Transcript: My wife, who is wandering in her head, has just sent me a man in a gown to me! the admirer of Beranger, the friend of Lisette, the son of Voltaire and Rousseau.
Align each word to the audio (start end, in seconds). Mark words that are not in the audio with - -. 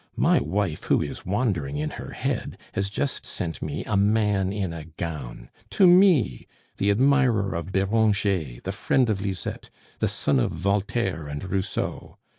My 0.17 0.39
wife, 0.39 0.85
who 0.85 0.99
is 1.03 1.27
wandering 1.27 1.77
in 1.77 1.91
her 1.91 2.09
head, 2.13 2.57
has 2.73 2.89
just 2.89 3.23
sent 3.23 3.61
me 3.61 3.85
a 3.85 3.95
man 3.95 4.51
in 4.51 4.73
a 4.73 4.85
gown 4.85 5.51
to 5.69 5.85
me! 5.85 6.47
the 6.77 6.89
admirer 6.89 7.53
of 7.53 7.71
Beranger, 7.71 8.61
the 8.63 8.71
friend 8.71 9.11
of 9.11 9.21
Lisette, 9.21 9.69
the 9.99 10.07
son 10.07 10.39
of 10.39 10.49
Voltaire 10.49 11.27
and 11.27 11.43
Rousseau. 11.43 12.17